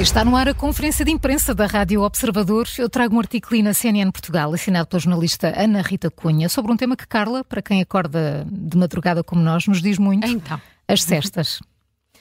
[0.00, 2.66] Está no ar a conferência de imprensa da Rádio Observador.
[2.78, 6.76] Eu trago um artigo na CNN Portugal, assinado pela jornalista Ana Rita Cunha, sobre um
[6.76, 10.26] tema que Carla, para quem acorda de madrugada como nós, nos diz muito.
[10.26, 10.58] Então.
[10.88, 11.60] As cestas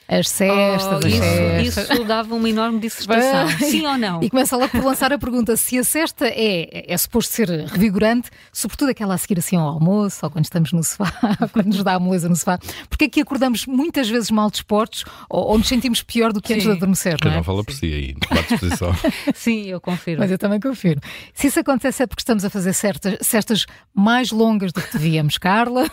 [0.09, 1.89] as cestas, oh, as isso, cestas.
[1.91, 3.47] Isso dava uma enorme dissertação.
[3.59, 4.23] Sim ou não?
[4.23, 8.31] E começa logo por lançar a pergunta se a cesta é, é suposto ser revigorante,
[8.51, 11.13] sobretudo aquela a seguir assim ao almoço, ou quando estamos no sofá,
[11.53, 12.57] quando nos dá a moleza no sofá.
[12.89, 16.47] Porque é que acordamos muitas vezes mal dispostos ou, ou nos sentimos pior do que
[16.47, 16.53] Sim.
[16.55, 17.35] antes de adormecer, não é?
[17.35, 18.95] não fala por si aí, à disposição.
[19.35, 20.19] Sim, eu confiro.
[20.19, 20.99] Mas eu também confiro.
[21.35, 25.37] Se isso acontece é porque estamos a fazer certas, cestas mais longas do que devíamos,
[25.37, 25.85] Carla.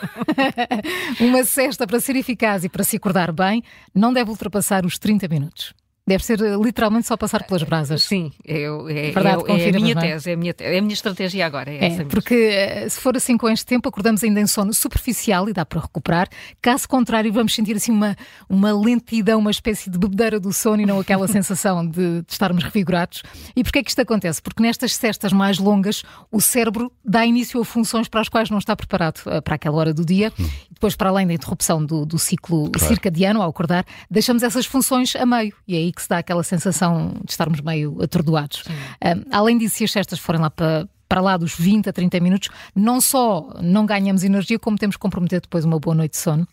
[1.20, 3.62] uma cesta para ser eficaz e para se acordar bem
[3.94, 5.74] não deve ultrapassar os 30 minutos.
[6.08, 8.04] Deve ser eh, literalmente só passar pelas brasas.
[8.04, 10.94] Sim, eu, é, Verdade, é, é, a minha tese, é a minha, é a minha
[10.94, 11.68] estratégia agora.
[11.68, 15.48] É, é porque eh, se for assim com este tempo, acordamos ainda em sono superficial
[15.48, 16.28] e dá para recuperar.
[16.62, 18.16] Caso contrário, vamos sentir assim uma,
[18.48, 22.62] uma lentidão, uma espécie de bebedeira do sono e não aquela sensação de, de estarmos
[22.62, 23.24] revigorados.
[23.56, 24.40] E porquê é que isto acontece?
[24.40, 28.58] Porque nestas cestas mais longas, o cérebro dá início a funções para as quais não
[28.58, 30.32] está preparado eh, para aquela hora do dia.
[30.38, 30.48] Hum.
[30.70, 32.86] Depois, para além da interrupção do, do ciclo claro.
[32.86, 35.52] circadiano ao acordar, deixamos essas funções a meio.
[35.66, 38.62] E é aí que se dá aquela sensação de estarmos meio atordoados.
[39.02, 42.20] Um, além disso, se as cestas forem lá para, para lá dos 20 a 30
[42.20, 46.18] minutos, não só não ganhamos energia, como temos que comprometer depois uma boa noite de
[46.18, 46.46] sono.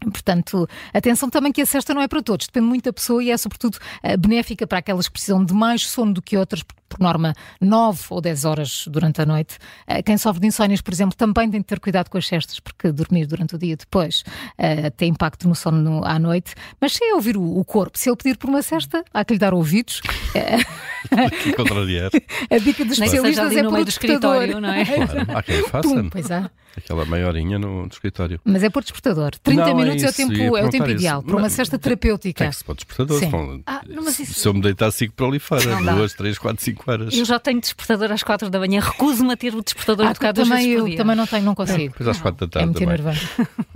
[0.00, 3.30] Portanto, atenção também que a cesta não é para todos, depende muito da pessoa e
[3.30, 7.00] é sobretudo eh, benéfica para aquelas que precisam de mais sono do que outras, por
[7.00, 9.58] norma 9 ou 10 horas durante a noite.
[9.86, 12.58] Eh, quem sofre de insónias, por exemplo, também tem de ter cuidado com as cestas,
[12.60, 14.24] porque dormir durante o dia depois
[14.58, 16.54] uh, tem impacto no sono à noite.
[16.80, 19.34] Mas se é ouvir o, o, corpo, se ele pedir por uma cesta, há que
[19.34, 20.00] lhe dar ouvidos.
[21.56, 22.10] Contrariar.
[22.50, 24.84] a dica dos especialistas é no meio do escritório, não é?
[24.84, 25.88] Claro, há quem faça.
[25.88, 26.48] Pum, pois é.
[26.76, 28.40] Aquela meia horinha no, no escritório.
[28.44, 29.32] Mas é por despertador.
[29.42, 32.44] 30 não, minutos é, é, o tempo, é o tempo ideal para uma cesta terapêutica.
[32.44, 33.18] Tem que se pôr despertador.
[33.18, 33.62] Sim.
[33.66, 34.26] ah, isso...
[34.26, 35.76] Se eu me deitar, sigo para ali fora.
[35.94, 37.14] Duas, três, quatto, cinco horas.
[37.14, 38.80] Eu já tenho despertador às quatro da manhã.
[38.80, 40.96] Recuso-me a ter o despertador ah, tocado por dia.
[40.96, 41.92] Também não tenho, não consigo.
[41.92, 43.18] Depois às quatro da tarde é muito também.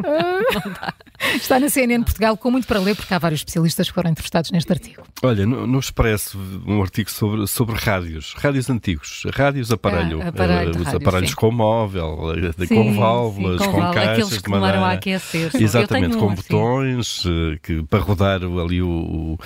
[1.35, 4.51] Está na CNN Portugal com muito para ler, porque há vários especialistas que foram entrevistados
[4.51, 5.03] neste artigo.
[5.23, 10.73] Olha, no, no Expresso, um artigo sobre, sobre rádios, rádios antigos, rádios aparelho, ah, aparelho
[10.73, 11.37] uh, os rádio, aparelhos sim.
[11.37, 15.51] com móvel, eh, sim, com válvulas, sim, com, com caixas aqueles que demoram a aquecer.
[15.55, 17.31] Exatamente, com um, botões uh,
[17.63, 19.39] que, para rodar ali o,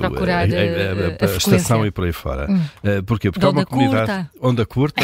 [0.00, 2.50] Procurar, a, a, a, a estação e por aí fora.
[2.50, 2.62] Hum.
[3.06, 3.30] Porquê?
[3.30, 4.30] Porque é uma comunidade curta.
[4.40, 5.02] onda curta,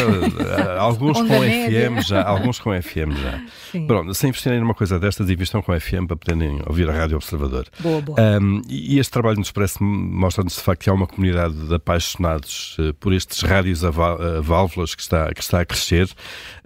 [0.78, 1.91] alguns onda com média.
[1.91, 3.80] FM já, alguns com FM já.
[3.86, 7.66] Pronto, sem investirem numa coisa destas, investam com FM para poderem ouvir a Rádio Observador.
[7.81, 8.19] Boa, boa.
[8.20, 12.76] Um, e este trabalho nos parece mostra-nos de facto que há uma comunidade de apaixonados
[12.78, 16.09] uh, por estes rádios a, a, válvulas que está, que está a crescer,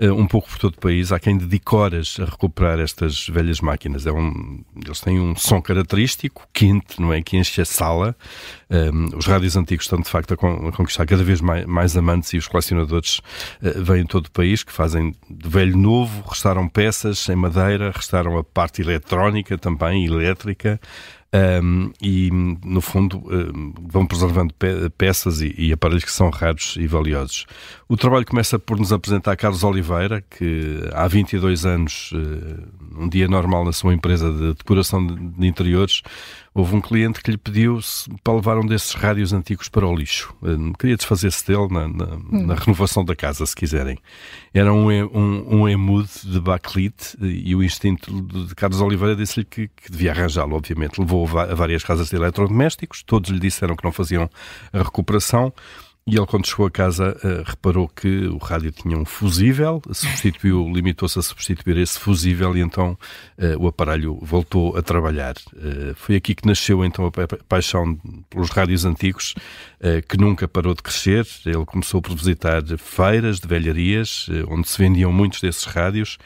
[0.01, 1.13] uh, um pouco por todo o país.
[1.13, 4.07] Há quem dedique horas a recuperar estas velhas máquinas.
[4.07, 7.23] É um, eles têm um som característico, quente, não é?
[7.23, 8.17] Que enche a sala.
[8.71, 11.97] Um, os rádios antigos estão de facto a, con a conquistar cada vez mais, mais,
[11.97, 13.19] amantes e os colecionadores
[13.63, 17.91] uh, vêm de todo o país que fazem de velho novo, restaram peças em madeira,
[17.95, 19.28] restaram a parte eletrónica
[19.59, 20.81] também, elétrica,
[21.63, 22.31] um, e,
[22.65, 27.45] no fundo, um, vão preservando pe peças e, e, aparelhos que são raros e valiosos.
[27.87, 33.29] O trabalho começa por nos apresentar Carlos Oliveira, que há 22 anos, uh, um dia
[33.29, 36.03] normal na sua empresa de decoração de, de interiores,
[36.59, 37.79] houve um cliente que lhe pediu
[38.25, 40.35] para levar um desses rádios antigos para o lixo.
[40.43, 42.47] Uh, queria desfazer-se dele na, na, hum.
[42.47, 43.99] na, renovação da casa, se quiserem.
[44.53, 49.69] Era um, um, um emude de backlit e o instinto de Carlos Oliveira disse-lhe que,
[49.69, 50.99] que devia arranjá-lo, obviamente.
[51.01, 54.29] Levou a várias casas de eletrodomésticos, todos lhe disseram que não faziam
[54.73, 55.53] a recuperação.
[56.11, 60.67] E ele, quando chegou a casa, uh, reparou que o rádio tinha um fusível, substituiu,
[60.73, 62.97] limitou-se a substituir esse fusível e então
[63.37, 65.35] uh, o aparelho voltou a trabalhar.
[65.53, 67.13] Uh, foi aqui que nasceu então a
[67.47, 67.95] paixão
[68.31, 69.35] pelos rádios antigos,
[70.09, 71.27] que nunca parou de crescer.
[71.45, 76.17] Ele começou por visitar feiras de velharias, onde se vendiam muitos desses rádios.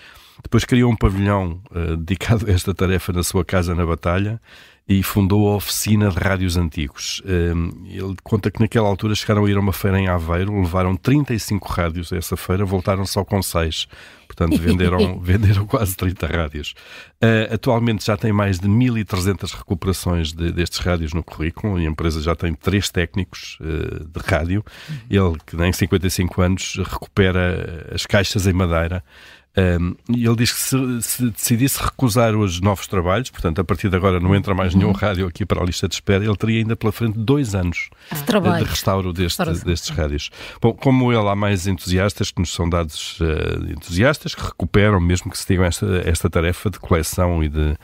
[0.42, 1.60] Depois criou um pavilhão
[1.98, 4.40] dedicado a esta tarefa na sua casa na Batalha
[4.88, 7.22] e fundou a oficina de rádios antigos.
[7.24, 10.96] Hum, ele conta que naquela altura chegaram a ir a uma feira em Aveiro, levaram
[10.96, 13.86] 35 rádios a essa feira, voltaram só com 6.
[14.26, 16.74] Portanto, venderam, venderam quase 30 rádios.
[17.22, 21.90] Uh, atualmente já tem mais de 1.300 recuperações de, destes rádios no currículo e a
[21.90, 24.64] empresa já tem três técnicos uh, de rádio.
[25.08, 29.04] Ele, que tem 55 anos, recupera as caixas em madeira
[29.54, 33.90] um, e ele diz que se, se, decidisse recusar os novos trabalhos, portanto, a partir
[33.90, 34.94] de agora não entra mais nenhum uhum.
[34.94, 38.64] rádio aqui para a lista de espera, ele teria ainda pela frente dois anos de,
[38.64, 40.30] de restauro deste, destes rádios.
[40.60, 45.30] Bom, como ele, há mais entusiastas que nos são dados uh, entusiastas que recuperam, mesmo
[45.30, 47.76] que se tenham esta, esta tarefa de coleção e de,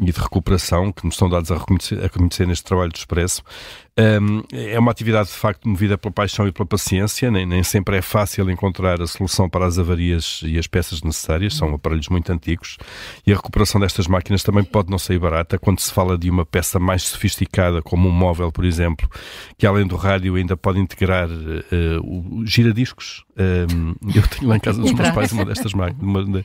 [0.00, 3.42] e de recuperação, que nos são dados a reconhecer, a conhecer neste trabalho do Expresso.
[3.96, 7.96] Um, é uma atividade de facto movida pela paixão e pela paciência, nem, nem sempre
[7.96, 12.32] é fácil encontrar a solução para as avarias e as peças necessárias, são aparelhos muito
[12.32, 12.76] antigos.
[13.24, 15.58] E a recuperação destas máquinas também pode não sair barata.
[15.58, 19.08] Quando se fala de uma peça mais sofisticada, como um móvel, por exemplo,
[19.56, 23.23] que além do rádio ainda pode integrar uh, giradiscos.
[23.36, 26.44] Um, eu tenho lá em casa dos meus pais uma destas máquinas,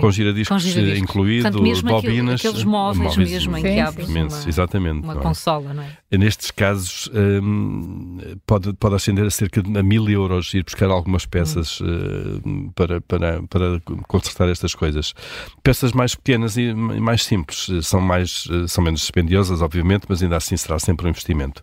[0.00, 1.02] com giradiscos, com giradiscos.
[1.02, 2.40] incluído, Portanto, mesmo bobinas.
[2.40, 6.18] Aqueles móveis, móveis mesmo em que abres uma, exatamente, uma consola, não é?
[6.18, 11.24] Nestes casos, um, pode, pode ascender a cerca de a mil euros ir buscar algumas
[11.24, 15.14] peças uh, para, para, para consertar estas coisas.
[15.62, 20.56] Peças mais pequenas e mais simples são, mais, são menos dispendiosas, obviamente, mas ainda assim
[20.56, 21.62] será sempre um investimento.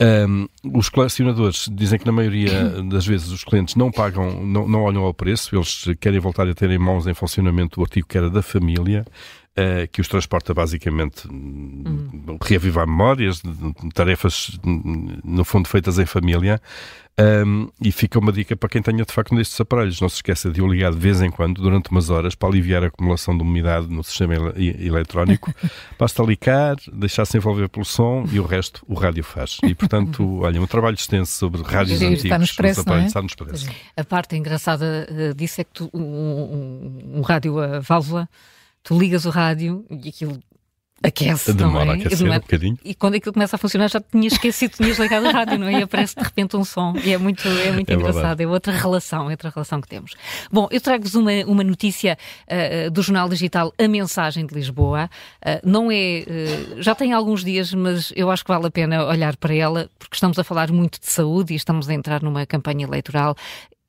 [0.00, 4.82] Um, os colecionadores dizem que na maioria das vezes os clientes não pagam, não, não
[4.82, 8.16] olham ao preço, eles querem voltar a ter em mãos em funcionamento o artigo que
[8.16, 9.04] era da família
[9.58, 12.38] uh, que os transporta basicamente uhum.
[12.42, 13.42] reavivar memórias,
[13.94, 16.60] tarefas no fundo feitas em família.
[17.20, 20.00] Um, e fica uma dica para quem tenha de facto nestes aparelhos.
[20.00, 22.82] Não se esqueça de o ligar de vez em quando, durante umas horas, para aliviar
[22.82, 25.52] a acumulação de umidade no sistema ele eletrónico.
[25.98, 29.58] Basta ligar, deixar-se envolver pelo som e o resto o rádio faz.
[29.62, 32.24] E portanto, olha, um trabalho extenso sobre rádios Sim, antigos.
[32.24, 33.08] Está nos preço, aparelhos, é?
[33.08, 33.70] está nos preço.
[33.94, 38.26] A parte engraçada uh, disso é que tu, um, um, um rádio a válvula
[38.82, 40.40] tu ligas o rádio e aquilo
[41.02, 41.52] aquece.
[41.52, 41.96] Demora não é?
[41.96, 42.78] a aquecer um bocadinho.
[42.84, 45.80] E quando aquilo começa a funcionar já tinha esquecido, tinhas ligado o rádio, não é?
[45.80, 46.94] E aparece de repente um som.
[47.04, 48.14] E é muito, é muito é engraçado.
[48.14, 48.42] Verdade.
[48.44, 50.12] É outra relação, é outra relação que temos.
[50.50, 55.10] Bom, eu trago-vos uma, uma notícia uh, do jornal digital A Mensagem de Lisboa.
[55.44, 56.24] Uh, não é.
[56.76, 59.90] Uh, já tem alguns dias, mas eu acho que vale a pena olhar para ela,
[59.98, 63.36] porque estamos a falar muito de saúde e estamos a entrar numa campanha eleitoral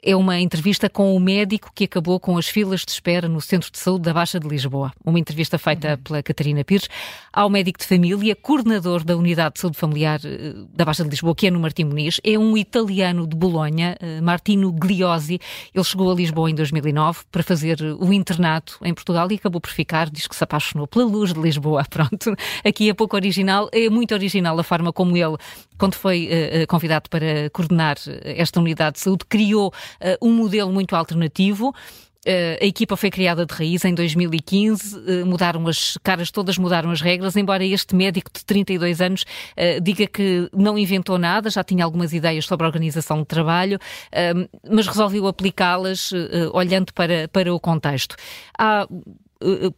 [0.03, 3.71] é uma entrevista com o médico que acabou com as filas de espera no Centro
[3.71, 4.91] de Saúde da Baixa de Lisboa.
[5.03, 5.97] Uma entrevista feita uhum.
[5.97, 6.89] pela Catarina Pires
[7.31, 11.33] ao médico de família, coordenador da Unidade de Saúde Familiar eh, da Baixa de Lisboa,
[11.33, 12.19] que é no Martim Muniz.
[12.23, 15.39] É um italiano de Bolonha, eh, Martino Gliosi.
[15.73, 19.71] Ele chegou a Lisboa em 2009 para fazer o internato em Portugal e acabou por
[19.71, 21.85] ficar, diz que se apaixonou pela luz de Lisboa.
[21.89, 22.35] Pronto,
[22.65, 25.38] aqui é pouco original, é muito original a forma como ele,
[25.77, 30.95] quando foi uh, convidado para coordenar esta unidade de saúde, criou uh, um modelo muito
[30.95, 31.73] alternativo.
[32.25, 36.89] Uh, a equipa foi criada de raiz em 2015, uh, mudaram as caras todas, mudaram
[36.89, 39.25] as regras, embora este médico de 32 anos
[39.81, 43.77] diga que não inventou nada, já tinha algumas ideias sobre a organização de trabalho,
[44.69, 46.11] mas resolveu aplicá-las
[46.53, 48.15] olhando para, para o contexto.
[48.57, 48.87] Há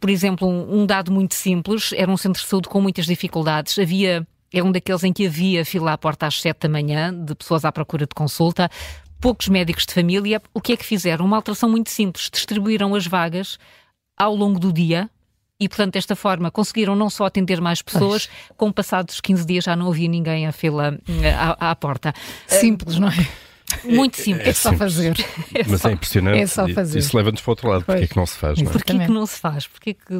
[0.00, 4.24] por exemplo, um dado muito simples, era um centro de saúde com muitas dificuldades, havia
[4.58, 7.64] é um daqueles em que havia fila à porta às 7 da manhã, de pessoas
[7.64, 8.70] à procura de consulta
[9.20, 11.24] poucos médicos de família, o que é que fizeram?
[11.24, 12.28] Uma alteração muito simples.
[12.30, 13.58] Distribuíram as vagas
[14.16, 15.10] ao longo do dia,
[15.58, 19.74] e, portanto, desta forma conseguiram não só atender mais pessoas, como passados 15 dias já
[19.74, 22.12] não havia ninguém à fila eh, à, à porta.
[22.46, 23.45] Simples, não é?
[23.84, 24.46] Muito simples.
[24.46, 25.16] É, é só fazer.
[25.54, 26.38] É Mas só, é impressionante.
[26.38, 26.98] É só fazer.
[26.98, 27.84] Isso leva-nos para o outro lado.
[27.84, 28.58] Porquê é que não se faz?
[28.60, 28.72] Não é?
[28.72, 29.66] Porquê que não se faz?
[29.66, 30.14] Porquê que...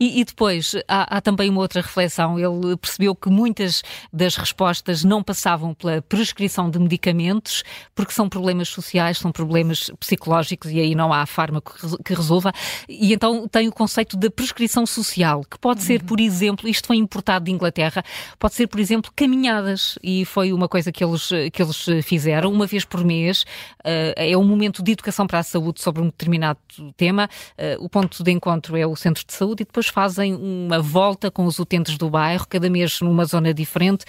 [0.00, 2.38] E, e depois há, há, também uma outra reflexão.
[2.38, 7.62] Ele percebeu que muitas das respostas não passavam pela prescrição de medicamentos,
[7.94, 11.74] porque são problemas sociais, são problemas psicológicos e aí não há fármaco
[12.04, 12.52] que resolva.
[12.88, 16.06] E então tem o conceito da prescrição social, que pode ser, uhum.
[16.06, 18.02] por exemplo, isto foi importado de Inglaterra,
[18.38, 19.98] pode ser, por exemplo, caminhadas.
[20.02, 22.50] E foi uma coisa que eles, que eles fizeram.
[22.50, 23.42] Uma vez por mês.
[23.80, 26.58] Uh, é um momento de educação para a saúde sobre um determinado
[26.96, 27.28] tema.
[27.58, 31.30] Uh, o ponto de encontro é o centro de saúde e depois fazem uma volta
[31.30, 34.04] com os utentes do bairro, cada mês numa zona diferente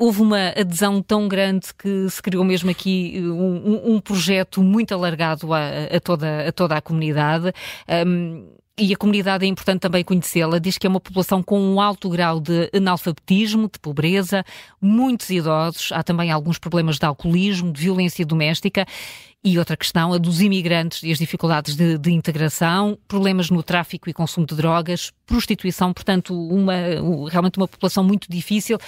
[0.00, 5.52] houve uma adesão tão grande que se criou mesmo aqui um, um projeto muito alargado
[5.52, 5.60] a,
[5.94, 7.52] a, toda, a toda a comunidade.
[8.06, 8.48] Um,
[8.80, 12.08] e a comunidade é importante também conhecê-la, diz que é uma população com um alto
[12.08, 14.42] grau de analfabetismo, de pobreza,
[14.80, 18.86] muitos idosos, há também alguns problemas de alcoolismo, de violência doméstica.
[19.44, 24.08] E outra questão, a dos imigrantes e as dificuldades de, de, integração, problemas no tráfico
[24.08, 26.74] e consumo de drogas, prostituição, portanto, uma,
[27.30, 28.78] realmente uma população muito difícil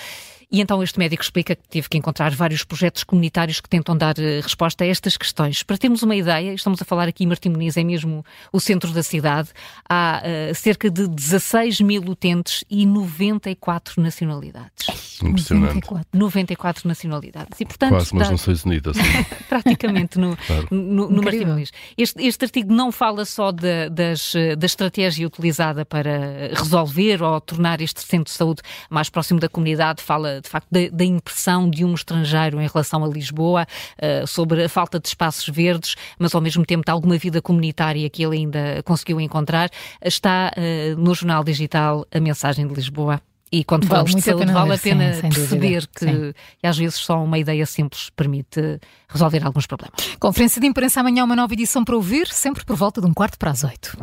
[0.53, 4.15] e então este médico explica que teve que encontrar vários projetos comunitários que tentam dar
[4.19, 5.63] uh, resposta a estas questões.
[5.63, 9.03] Para termos uma ideia, estamos a falar aqui, Martim Muniz é mesmo o centro da
[9.03, 9.49] cidade,
[9.89, 15.23] há uh, cerca de 16 mil utentes e 94 nacionalidades.
[15.23, 15.89] Impressionante.
[15.89, 17.59] 94, 94 nacionalidades.
[17.59, 18.97] E, portanto, Quase umas Nações Unidas.
[19.49, 20.69] praticamente no, claro.
[20.71, 21.73] no, no Martim Muniz.
[21.97, 27.81] Este, este artigo não fala só de, das, da estratégia utilizada para resolver ou tornar
[27.81, 31.85] este centro de saúde mais próximo da comunidade, fala de facto, da, da, impressão de
[31.85, 33.67] um estrangeiro em relação a Lisboa,
[33.99, 38.09] uh, sobre a falta de espaços verdes, mas ao mesmo tempo de alguma vida comunitária
[38.11, 39.71] que ele ainda conseguiu encontrar.
[40.05, 43.21] Está uh, no jornal digital A Mensagem de Lisboa
[43.51, 46.97] E quando vale falamos de saúde, pena vale a pena sim, perceber que, às vezes
[46.97, 50.17] só uma ideia simples permite resolver alguns problemas.
[50.19, 53.39] Conferência de imprensa amanhã, uma nova edição para ouvir, sempre por volta de um quarto
[53.39, 53.97] para as oito.